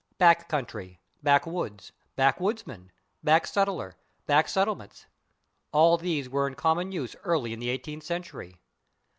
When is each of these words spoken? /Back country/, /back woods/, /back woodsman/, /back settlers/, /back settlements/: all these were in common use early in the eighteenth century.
/Back 0.19 0.49
country/, 0.49 0.97
/back 1.23 1.45
woods/, 1.45 1.91
/back 2.17 2.39
woodsman/, 2.39 2.91
/back 3.23 3.45
settlers/, 3.45 3.93
/back 4.27 4.49
settlements/: 4.49 5.05
all 5.71 5.95
these 5.95 6.27
were 6.27 6.47
in 6.47 6.55
common 6.55 6.91
use 6.91 7.15
early 7.23 7.53
in 7.53 7.59
the 7.59 7.69
eighteenth 7.69 8.01
century. 8.03 8.57